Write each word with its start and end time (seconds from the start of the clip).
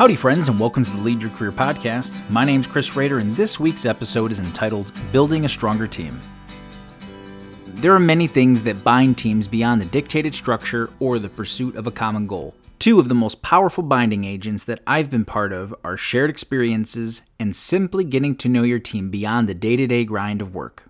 Howdy, 0.00 0.16
friends, 0.16 0.48
and 0.48 0.58
welcome 0.58 0.82
to 0.82 0.90
the 0.92 1.02
Lead 1.02 1.20
Your 1.20 1.30
Career 1.32 1.52
podcast. 1.52 2.22
My 2.30 2.42
name's 2.46 2.66
Chris 2.66 2.96
Rader, 2.96 3.18
and 3.18 3.36
this 3.36 3.60
week's 3.60 3.84
episode 3.84 4.32
is 4.32 4.40
entitled 4.40 4.90
Building 5.12 5.44
a 5.44 5.48
Stronger 5.50 5.86
Team. 5.86 6.18
There 7.66 7.92
are 7.92 8.00
many 8.00 8.26
things 8.26 8.62
that 8.62 8.82
bind 8.82 9.18
teams 9.18 9.46
beyond 9.46 9.78
the 9.78 9.84
dictated 9.84 10.34
structure 10.34 10.88
or 11.00 11.18
the 11.18 11.28
pursuit 11.28 11.76
of 11.76 11.86
a 11.86 11.90
common 11.90 12.26
goal. 12.26 12.54
Two 12.78 12.98
of 12.98 13.10
the 13.10 13.14
most 13.14 13.42
powerful 13.42 13.84
binding 13.84 14.24
agents 14.24 14.64
that 14.64 14.80
I've 14.86 15.10
been 15.10 15.26
part 15.26 15.52
of 15.52 15.74
are 15.84 15.98
shared 15.98 16.30
experiences 16.30 17.20
and 17.38 17.54
simply 17.54 18.02
getting 18.02 18.34
to 18.36 18.48
know 18.48 18.62
your 18.62 18.78
team 18.78 19.10
beyond 19.10 19.50
the 19.50 19.54
day 19.54 19.76
to 19.76 19.86
day 19.86 20.06
grind 20.06 20.40
of 20.40 20.54
work. 20.54 20.88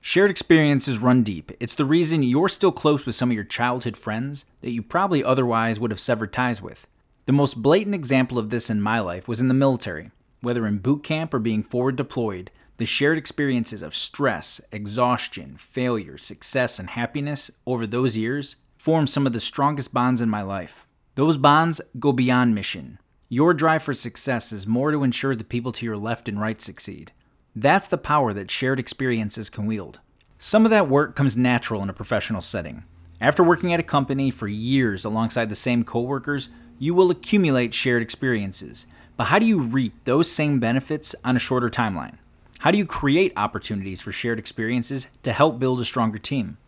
Shared 0.00 0.30
experiences 0.30 1.00
run 1.00 1.24
deep. 1.24 1.50
It's 1.58 1.74
the 1.74 1.84
reason 1.84 2.22
you're 2.22 2.48
still 2.48 2.70
close 2.70 3.04
with 3.04 3.16
some 3.16 3.30
of 3.30 3.34
your 3.34 3.42
childhood 3.42 3.96
friends 3.96 4.44
that 4.60 4.70
you 4.70 4.80
probably 4.80 5.24
otherwise 5.24 5.80
would 5.80 5.90
have 5.90 5.98
severed 5.98 6.32
ties 6.32 6.62
with. 6.62 6.86
The 7.28 7.32
most 7.34 7.60
blatant 7.60 7.94
example 7.94 8.38
of 8.38 8.48
this 8.48 8.70
in 8.70 8.80
my 8.80 9.00
life 9.00 9.28
was 9.28 9.38
in 9.38 9.48
the 9.48 9.52
military. 9.52 10.12
Whether 10.40 10.66
in 10.66 10.78
boot 10.78 11.04
camp 11.04 11.34
or 11.34 11.38
being 11.38 11.62
forward 11.62 11.94
deployed, 11.96 12.50
the 12.78 12.86
shared 12.86 13.18
experiences 13.18 13.82
of 13.82 13.94
stress, 13.94 14.62
exhaustion, 14.72 15.58
failure, 15.58 16.16
success, 16.16 16.78
and 16.78 16.88
happiness 16.88 17.50
over 17.66 17.86
those 17.86 18.16
years 18.16 18.56
formed 18.78 19.10
some 19.10 19.26
of 19.26 19.34
the 19.34 19.40
strongest 19.40 19.92
bonds 19.92 20.22
in 20.22 20.30
my 20.30 20.40
life. 20.40 20.86
Those 21.16 21.36
bonds 21.36 21.82
go 21.98 22.12
beyond 22.12 22.54
mission. 22.54 22.98
Your 23.28 23.52
drive 23.52 23.82
for 23.82 23.92
success 23.92 24.50
is 24.50 24.66
more 24.66 24.90
to 24.90 25.04
ensure 25.04 25.36
the 25.36 25.44
people 25.44 25.72
to 25.72 25.84
your 25.84 25.98
left 25.98 26.30
and 26.30 26.40
right 26.40 26.62
succeed. 26.62 27.12
That's 27.54 27.88
the 27.88 27.98
power 27.98 28.32
that 28.32 28.50
shared 28.50 28.80
experiences 28.80 29.50
can 29.50 29.66
wield. 29.66 30.00
Some 30.38 30.64
of 30.64 30.70
that 30.70 30.88
work 30.88 31.14
comes 31.14 31.36
natural 31.36 31.82
in 31.82 31.90
a 31.90 31.92
professional 31.92 32.40
setting. 32.40 32.84
After 33.20 33.42
working 33.42 33.74
at 33.74 33.80
a 33.80 33.82
company 33.82 34.30
for 34.30 34.48
years 34.48 35.04
alongside 35.04 35.50
the 35.50 35.54
same 35.54 35.82
coworkers, 35.82 36.48
you 36.78 36.94
will 36.94 37.10
accumulate 37.10 37.74
shared 37.74 38.02
experiences. 38.02 38.86
But 39.16 39.24
how 39.24 39.38
do 39.38 39.46
you 39.46 39.60
reap 39.60 40.04
those 40.04 40.30
same 40.30 40.60
benefits 40.60 41.14
on 41.24 41.36
a 41.36 41.40
shorter 41.40 41.68
timeline? 41.68 42.18
How 42.60 42.70
do 42.70 42.78
you 42.78 42.86
create 42.86 43.32
opportunities 43.36 44.00
for 44.00 44.12
shared 44.12 44.38
experiences 44.38 45.08
to 45.22 45.32
help 45.32 45.58
build 45.58 45.80
a 45.80 45.84
stronger 45.84 46.18
team? 46.18 46.58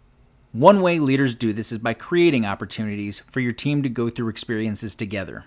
One 0.53 0.83
way 0.83 0.98
leaders 0.98 1.34
do 1.34 1.53
this 1.53 1.70
is 1.70 1.78
by 1.78 1.94
creating 1.94 2.44
opportunities 2.44 3.20
for 3.31 3.41
your 3.41 3.53
team 3.53 3.83
to 3.84 3.88
go 3.88 4.11
through 4.11 4.28
experiences 4.28 4.97
together. 4.97 5.44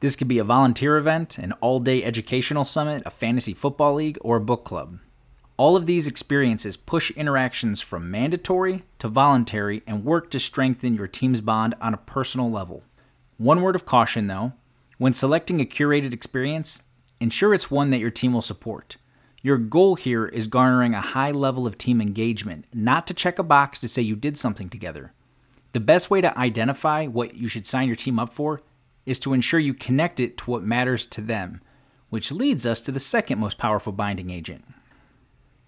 This 0.00 0.16
could 0.16 0.28
be 0.28 0.38
a 0.38 0.44
volunteer 0.44 0.96
event, 0.96 1.38
an 1.38 1.52
all 1.60 1.80
day 1.80 2.02
educational 2.02 2.64
summit, 2.64 3.02
a 3.04 3.10
fantasy 3.10 3.52
football 3.52 3.94
league, 3.94 4.16
or 4.22 4.36
a 4.36 4.40
book 4.40 4.64
club. 4.64 5.00
All 5.58 5.74
of 5.76 5.86
these 5.86 6.06
experiences 6.06 6.76
push 6.76 7.10
interactions 7.10 7.80
from 7.80 8.10
mandatory 8.10 8.84
to 9.00 9.08
voluntary 9.08 9.82
and 9.86 10.04
work 10.04 10.30
to 10.30 10.38
strengthen 10.38 10.94
your 10.94 11.08
team's 11.08 11.40
bond 11.40 11.74
on 11.80 11.92
a 11.92 11.98
personal 11.98 12.50
level. 12.50 12.84
One 13.38 13.62
word 13.62 13.76
of 13.76 13.86
caution 13.86 14.26
though 14.26 14.52
when 14.98 15.12
selecting 15.12 15.60
a 15.60 15.64
curated 15.64 16.12
experience, 16.12 16.82
ensure 17.20 17.54
it's 17.54 17.70
one 17.70 17.90
that 17.90 18.00
your 18.00 18.10
team 18.10 18.32
will 18.32 18.42
support. 18.42 18.96
Your 19.42 19.56
goal 19.56 19.94
here 19.94 20.26
is 20.26 20.48
garnering 20.48 20.92
a 20.92 21.00
high 21.00 21.30
level 21.30 21.68
of 21.68 21.78
team 21.78 22.00
engagement, 22.00 22.64
not 22.74 23.06
to 23.06 23.14
check 23.14 23.38
a 23.38 23.44
box 23.44 23.78
to 23.78 23.88
say 23.88 24.02
you 24.02 24.16
did 24.16 24.36
something 24.36 24.68
together. 24.68 25.12
The 25.72 25.78
best 25.78 26.10
way 26.10 26.20
to 26.20 26.36
identify 26.36 27.06
what 27.06 27.34
you 27.34 27.46
should 27.46 27.64
sign 27.64 27.86
your 27.86 27.94
team 27.94 28.18
up 28.18 28.32
for 28.32 28.60
is 29.06 29.20
to 29.20 29.32
ensure 29.32 29.60
you 29.60 29.72
connect 29.72 30.18
it 30.18 30.36
to 30.38 30.50
what 30.50 30.64
matters 30.64 31.06
to 31.06 31.20
them, 31.20 31.60
which 32.10 32.32
leads 32.32 32.66
us 32.66 32.80
to 32.80 32.90
the 32.90 32.98
second 32.98 33.38
most 33.38 33.56
powerful 33.56 33.92
binding 33.92 34.30
agent. 34.30 34.64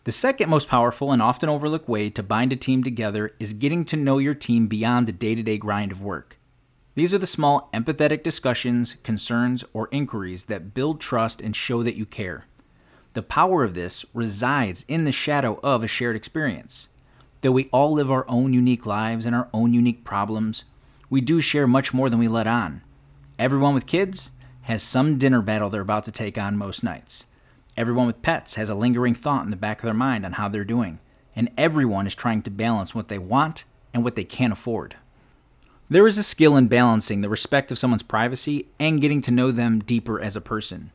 The 0.04 0.12
second 0.12 0.50
most 0.50 0.68
powerful 0.68 1.12
and 1.12 1.22
often 1.22 1.48
overlooked 1.48 1.88
way 1.88 2.10
to 2.10 2.22
bind 2.24 2.52
a 2.52 2.56
team 2.56 2.82
together 2.82 3.36
is 3.38 3.52
getting 3.52 3.84
to 3.84 3.96
know 3.96 4.18
your 4.18 4.34
team 4.34 4.66
beyond 4.66 5.06
the 5.06 5.12
day 5.12 5.36
to 5.36 5.42
day 5.44 5.56
grind 5.56 5.92
of 5.92 6.02
work. 6.02 6.39
These 6.94 7.14
are 7.14 7.18
the 7.18 7.26
small, 7.26 7.70
empathetic 7.72 8.22
discussions, 8.22 8.96
concerns, 9.04 9.64
or 9.72 9.88
inquiries 9.92 10.46
that 10.46 10.74
build 10.74 11.00
trust 11.00 11.40
and 11.40 11.54
show 11.54 11.82
that 11.82 11.96
you 11.96 12.04
care. 12.04 12.46
The 13.14 13.22
power 13.22 13.62
of 13.62 13.74
this 13.74 14.04
resides 14.12 14.84
in 14.88 15.04
the 15.04 15.12
shadow 15.12 15.60
of 15.62 15.84
a 15.84 15.88
shared 15.88 16.16
experience. 16.16 16.88
Though 17.42 17.52
we 17.52 17.68
all 17.72 17.92
live 17.92 18.10
our 18.10 18.28
own 18.28 18.52
unique 18.52 18.86
lives 18.86 19.24
and 19.24 19.34
our 19.34 19.48
own 19.54 19.72
unique 19.72 20.04
problems, 20.04 20.64
we 21.08 21.20
do 21.20 21.40
share 21.40 21.66
much 21.66 21.94
more 21.94 22.10
than 22.10 22.18
we 22.18 22.28
let 22.28 22.46
on. 22.46 22.82
Everyone 23.38 23.74
with 23.74 23.86
kids 23.86 24.32
has 24.62 24.82
some 24.82 25.16
dinner 25.16 25.42
battle 25.42 25.70
they're 25.70 25.80
about 25.80 26.04
to 26.04 26.12
take 26.12 26.38
on 26.38 26.56
most 26.56 26.84
nights. 26.84 27.26
Everyone 27.76 28.06
with 28.06 28.22
pets 28.22 28.56
has 28.56 28.68
a 28.68 28.74
lingering 28.74 29.14
thought 29.14 29.44
in 29.44 29.50
the 29.50 29.56
back 29.56 29.78
of 29.78 29.84
their 29.84 29.94
mind 29.94 30.26
on 30.26 30.32
how 30.32 30.48
they're 30.48 30.64
doing. 30.64 30.98
And 31.34 31.50
everyone 31.56 32.06
is 32.06 32.14
trying 32.14 32.42
to 32.42 32.50
balance 32.50 32.94
what 32.94 33.08
they 33.08 33.18
want 33.18 33.64
and 33.94 34.04
what 34.04 34.16
they 34.16 34.24
can't 34.24 34.52
afford. 34.52 34.96
There 35.92 36.06
is 36.06 36.16
a 36.16 36.22
skill 36.22 36.56
in 36.56 36.68
balancing 36.68 37.20
the 37.20 37.28
respect 37.28 37.72
of 37.72 37.78
someone's 37.78 38.04
privacy 38.04 38.68
and 38.78 39.00
getting 39.00 39.20
to 39.22 39.32
know 39.32 39.50
them 39.50 39.80
deeper 39.80 40.20
as 40.20 40.36
a 40.36 40.40
person. 40.40 40.92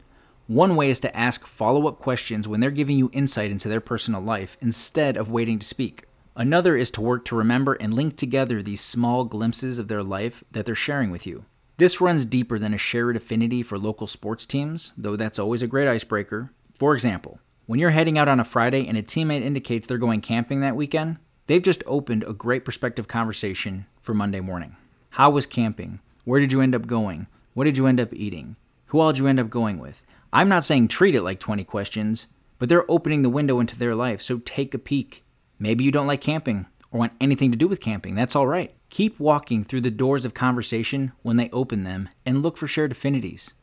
One 0.48 0.78
way 0.78 0.90
is 0.90 1.02
to 1.02 1.14
ask 1.14 1.46
follow 1.46 1.90
up 1.90 2.00
questions 2.00 2.48
when 2.48 2.62
they're 2.62 2.72
giving 2.72 2.98
you 2.98 3.10
insight 3.12 3.52
into 3.52 3.68
their 3.68 3.82
personal 3.82 4.22
life 4.22 4.56
instead 4.62 5.18
of 5.18 5.30
waiting 5.30 5.60
to 5.60 5.66
speak. 5.66 6.06
Another 6.38 6.78
is 6.78 6.90
to 6.92 7.02
work 7.02 7.26
to 7.26 7.36
remember 7.36 7.74
and 7.74 7.94
link 7.94 8.16
together 8.16 8.64
these 8.64 8.80
small 8.80 9.26
glimpses 9.26 9.80
of 9.80 9.90
their 9.90 10.02
life 10.02 10.46
that 10.54 10.66
they're 10.66 10.76
sharing 10.76 11.12
with 11.12 11.28
you. 11.28 11.44
This 11.76 12.00
runs 12.00 12.24
deeper 12.24 12.58
than 12.58 12.74
a 12.74 12.78
shared 12.78 13.18
affinity 13.18 13.64
for 13.64 13.78
local 13.78 14.08
sports 14.08 14.46
teams, 14.46 14.94
though 14.96 15.18
that's 15.18 15.40
always 15.40 15.62
a 15.62 15.68
great 15.68 15.90
icebreaker. 15.90 16.54
For 16.74 16.96
example, 16.96 17.42
when 17.66 17.82
you're 17.82 17.90
heading 17.90 18.18
out 18.18 18.30
on 18.30 18.40
a 18.40 18.46
Friday 18.46 18.88
and 18.88 18.98
a 18.98 19.04
teammate 19.04 19.42
indicates 19.42 19.88
they're 19.88 19.98
going 19.98 20.22
camping 20.22 20.62
that 20.62 20.78
weekend, 20.78 21.18
they've 21.48 21.62
just 21.62 21.84
opened 21.86 22.24
a 22.24 22.32
great 22.32 22.64
prospective 22.64 23.10
conversation 23.10 23.88
for 24.00 24.14
Monday 24.14 24.40
morning. 24.40 24.78
How 25.16 25.30
was 25.30 25.46
camping? 25.46 26.00
Where 26.26 26.42
did 26.42 26.52
you 26.52 26.60
end 26.60 26.76
up 26.76 26.88
going? 26.88 27.28
What 27.54 27.64
did 27.64 27.78
you 27.78 27.88
end 27.88 28.02
up 28.02 28.14
eating? 28.14 28.58
Who 28.88 29.00
all 29.00 29.14
did 29.14 29.20
you 29.20 29.28
end 29.28 29.40
up 29.40 29.50
going 29.50 29.80
with? 29.80 30.06
I'm 30.34 30.50
not 30.50 30.66
saying 30.66 30.90
treat 30.90 31.16
it 31.16 31.22
like 31.22 31.40
20 31.40 31.64
questions, 31.64 32.28
but 32.60 32.68
they're 32.68 32.92
opening 32.92 33.22
the 33.22 33.30
window 33.30 33.62
into 33.62 33.80
their 33.80 33.96
life, 33.96 34.20
so 34.20 34.40
take 34.40 34.74
a 34.74 34.78
peek. 34.78 35.24
Maybe 35.58 35.86
you 35.86 35.92
don't 35.94 36.06
like 36.06 36.20
camping 36.20 36.66
or 36.92 37.00
want 37.00 37.14
anything 37.22 37.50
to 37.52 37.58
do 37.58 37.70
with 37.70 37.80
camping. 37.80 38.14
That's 38.14 38.36
all 38.36 38.46
right. 38.46 38.76
Keep 38.90 39.18
walking 39.18 39.64
through 39.64 39.80
the 39.80 39.90
doors 39.90 40.26
of 40.26 40.34
conversation 40.34 41.14
when 41.22 41.38
they 41.38 41.50
open 41.52 41.86
them 41.86 42.10
and 42.26 42.44
look 42.44 42.58
for 42.58 42.68
shared 42.68 42.92
affinities. 42.92 43.54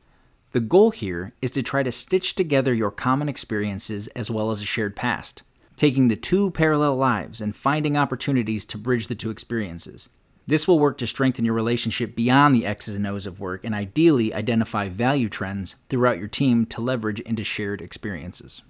The 0.52 0.60
goal 0.60 0.90
here 0.90 1.34
is 1.42 1.50
to 1.50 1.62
try 1.62 1.82
to 1.82 1.92
stitch 1.92 2.34
together 2.34 2.72
your 2.72 2.90
common 2.90 3.28
experiences 3.28 4.08
as 4.16 4.30
well 4.30 4.48
as 4.48 4.62
a 4.62 4.64
shared 4.64 4.96
past, 4.96 5.42
taking 5.76 6.08
the 6.08 6.16
two 6.16 6.50
parallel 6.52 6.96
lives 6.96 7.42
and 7.42 7.54
finding 7.54 7.94
opportunities 7.94 8.64
to 8.64 8.78
bridge 8.78 9.08
the 9.08 9.14
two 9.14 9.28
experiences. 9.28 10.08
This 10.46 10.66
will 10.66 10.78
work 10.78 10.98
to 10.98 11.06
strengthen 11.06 11.44
your 11.44 11.54
relationship 11.54 12.16
beyond 12.16 12.54
the 12.54 12.66
X's 12.66 12.96
and 12.96 13.06
O's 13.06 13.26
of 13.26 13.40
work 13.40 13.64
and 13.64 13.74
ideally 13.74 14.34
identify 14.34 14.88
value 14.88 15.28
trends 15.28 15.76
throughout 15.88 16.18
your 16.18 16.28
team 16.28 16.66
to 16.66 16.80
leverage 16.80 17.20
into 17.20 17.44
shared 17.44 17.80
experiences. 17.80 18.62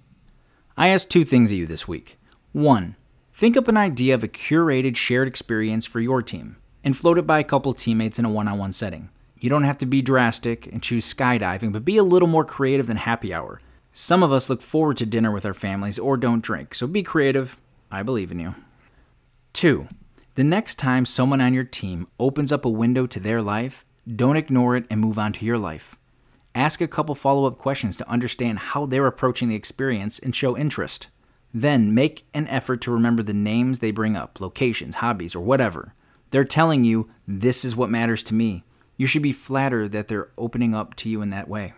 I 0.77 0.89
asked 0.89 1.09
two 1.09 1.23
things 1.23 1.51
of 1.51 1.57
you 1.57 1.65
this 1.65 1.87
week. 1.87 2.19
One, 2.51 2.95
Think 3.35 3.57
up 3.57 3.67
an 3.67 3.77
idea 3.77 4.13
of 4.13 4.23
a 4.23 4.27
curated 4.27 4.95
shared 4.95 5.27
experience 5.27 5.87
for 5.87 5.99
your 5.99 6.21
team 6.21 6.57
and 6.83 6.95
float 6.95 7.17
it 7.17 7.25
by 7.25 7.39
a 7.39 7.43
couple 7.43 7.73
teammates 7.73 8.19
in 8.19 8.25
a 8.25 8.29
one 8.29 8.47
on 8.47 8.59
one 8.59 8.71
setting. 8.71 9.09
You 9.39 9.49
don't 9.49 9.63
have 9.63 9.79
to 9.79 9.87
be 9.87 10.03
drastic 10.03 10.67
and 10.67 10.83
choose 10.83 11.11
skydiving, 11.11 11.73
but 11.73 11.83
be 11.83 11.97
a 11.97 12.03
little 12.03 12.27
more 12.27 12.45
creative 12.45 12.85
than 12.85 12.97
happy 12.97 13.33
hour. 13.33 13.59
Some 13.91 14.21
of 14.21 14.31
us 14.31 14.51
look 14.51 14.61
forward 14.61 14.97
to 14.97 15.07
dinner 15.07 15.31
with 15.31 15.47
our 15.47 15.53
families 15.55 15.97
or 15.97 16.15
don't 16.15 16.43
drink, 16.43 16.75
so 16.75 16.85
be 16.85 17.01
creative. 17.01 17.59
I 17.91 18.03
believe 18.03 18.31
in 18.31 18.39
you. 18.39 18.53
2. 19.53 19.87
The 20.35 20.43
next 20.43 20.79
time 20.79 21.05
someone 21.05 21.41
on 21.41 21.53
your 21.53 21.63
team 21.63 22.07
opens 22.19 22.51
up 22.51 22.65
a 22.65 22.69
window 22.69 23.05
to 23.05 23.19
their 23.19 23.39
life, 23.39 23.85
don't 24.07 24.35
ignore 24.35 24.75
it 24.75 24.85
and 24.89 24.99
move 24.99 25.19
on 25.19 25.31
to 25.33 25.45
your 25.45 25.59
life. 25.59 25.95
Ask 26.55 26.81
a 26.81 26.87
couple 26.87 27.13
follow 27.13 27.45
up 27.45 27.59
questions 27.59 27.97
to 27.97 28.09
understand 28.09 28.57
how 28.57 28.87
they're 28.87 29.05
approaching 29.05 29.47
the 29.47 29.55
experience 29.55 30.17
and 30.17 30.35
show 30.35 30.57
interest. 30.57 31.07
Then 31.53 31.93
make 31.93 32.25
an 32.33 32.47
effort 32.47 32.81
to 32.81 32.91
remember 32.91 33.21
the 33.21 33.33
names 33.33 33.77
they 33.77 33.91
bring 33.91 34.15
up, 34.15 34.41
locations, 34.41 34.95
hobbies, 34.95 35.35
or 35.35 35.41
whatever. 35.41 35.93
They're 36.31 36.43
telling 36.43 36.83
you, 36.83 37.11
this 37.27 37.63
is 37.63 37.75
what 37.75 37.91
matters 37.91 38.23
to 38.23 38.33
me. 38.33 38.63
You 38.97 39.05
should 39.05 39.21
be 39.21 39.33
flattered 39.33 39.91
that 39.91 40.07
they're 40.07 40.31
opening 40.35 40.73
up 40.73 40.95
to 40.95 41.09
you 41.09 41.21
in 41.21 41.29
that 41.29 41.47
way. 41.47 41.73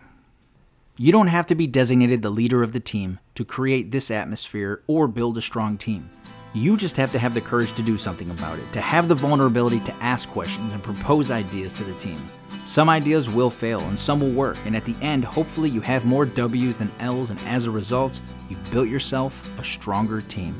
You 0.96 1.12
don't 1.12 1.26
have 1.26 1.44
to 1.46 1.54
be 1.54 1.66
designated 1.66 2.22
the 2.22 2.30
leader 2.30 2.62
of 2.62 2.72
the 2.72 2.80
team 2.80 3.18
to 3.34 3.44
create 3.44 3.90
this 3.90 4.10
atmosphere 4.10 4.82
or 4.86 5.08
build 5.08 5.36
a 5.36 5.42
strong 5.42 5.76
team. 5.76 6.08
You 6.56 6.78
just 6.78 6.96
have 6.96 7.12
to 7.12 7.18
have 7.18 7.34
the 7.34 7.40
courage 7.42 7.74
to 7.74 7.82
do 7.82 7.98
something 7.98 8.30
about 8.30 8.58
it, 8.58 8.72
to 8.72 8.80
have 8.80 9.08
the 9.08 9.14
vulnerability 9.14 9.78
to 9.80 9.94
ask 9.96 10.26
questions 10.30 10.72
and 10.72 10.82
propose 10.82 11.30
ideas 11.30 11.74
to 11.74 11.84
the 11.84 11.92
team. 11.98 12.18
Some 12.64 12.88
ideas 12.88 13.28
will 13.28 13.50
fail 13.50 13.80
and 13.80 13.98
some 13.98 14.20
will 14.20 14.30
work, 14.30 14.56
and 14.64 14.74
at 14.74 14.86
the 14.86 14.94
end, 15.02 15.22
hopefully, 15.22 15.68
you 15.68 15.82
have 15.82 16.06
more 16.06 16.24
W's 16.24 16.78
than 16.78 16.90
L's, 16.98 17.28
and 17.28 17.38
as 17.40 17.66
a 17.66 17.70
result, 17.70 18.22
you've 18.48 18.70
built 18.70 18.88
yourself 18.88 19.60
a 19.60 19.64
stronger 19.64 20.22
team. 20.22 20.56